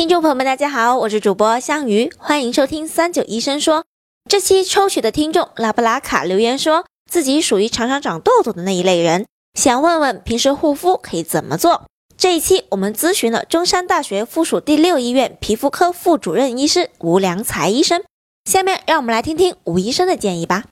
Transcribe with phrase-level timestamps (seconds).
[0.00, 3.84] 听众朋友们，大家好，我是主播香鱼，欢迎收听三九医生说。
[4.30, 11.82] 这期抽取的听众拉布拉卡留言说自己属于常常长痘痘的那一类人，想问问平时护肤可以怎么做。
[12.16, 18.02] 这一期我们咨询了中山大学附属第六医院皮肤科副主任医师吴良才医生，
[18.46, 20.64] 下面让我们来听听吴医生的建议吧。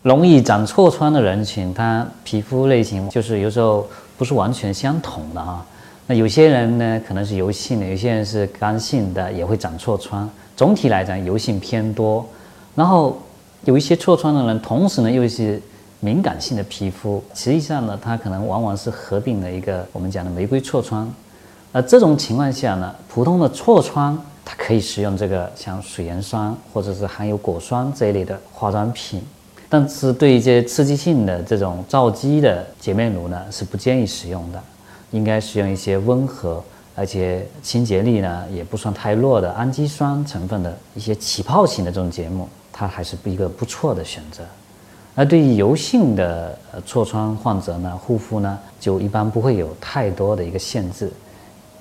[0.00, 3.86] 容易长痤疮的人群，他皮肤类型就是有时候
[4.16, 5.66] 不是完全相同的啊。
[6.06, 10.28] 那有些人呢，可能是油性的，有些人是干性的，也会长痤疮。
[10.54, 12.26] 总体来讲，油性偏多。
[12.74, 13.18] 然后
[13.64, 15.60] 有一些痤疮的人，同时呢又是
[16.00, 21.10] 敏感性的皮肤，实际上呢，它可能往往是合并了一个我们讲的玫瑰痤疮。
[21.72, 29.22] 那这种情况下呢，普通的痤疮，它可以使用这个像水杨酸或者是含有果酸这一类的化妆品。
[29.70, 34.62] 但是对一些刺激性的这种皂基的洁面乳呢，是不建议使用的。
[35.14, 36.60] 应该使用一些温和
[36.96, 44.42] 而且清洁力呢也不算太弱的氨基酸成分的一些起泡型的这种洁面，它还是一个不错的选择。
[45.14, 51.08] 而对于油性的痤疮患者呢，护肤呢就一般不会有太多的一个限制。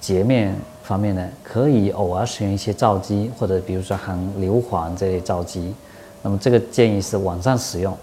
[0.00, 5.74] 洁面方面呢，可以偶尔使用一些皂基，或者比如说含硫磺这类皂基。
[6.22, 7.94] 那么这个建议是晚上使用，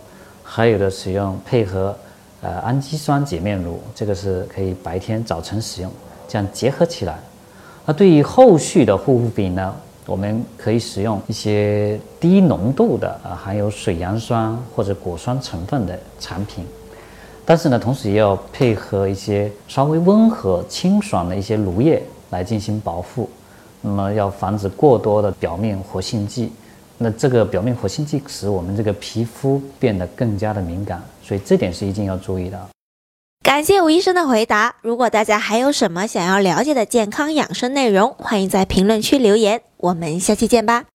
[0.44, 1.96] 还有的使用配合。
[2.46, 5.92] 呃，氨基酸洁面乳，这个是可以白天、早晨使用，
[6.28, 7.18] 这样结合起来。
[7.88, 9.74] 那对于后续的护肤品呢，
[10.06, 16.64] 我们可以使用一些低浓度的啊，含有水杨酸或者果酸成分的产品，
[17.44, 23.28] 但是呢，同时也要配合一些稍微温和、清爽的一些乳液来进行保护。
[23.82, 26.52] 那么要防止过多的表面活性剂。
[26.98, 32.70] 那这个表面活性剂使我们这个皮肤变得更加的敏感，所以这点是一定要注意的。
[33.44, 34.76] 感谢吴医生的回答。
[34.82, 39.62] 如果大家还有什么想要了解的健康养生内容，欢迎在评论区留言。
[39.78, 40.86] 我们下期见吧。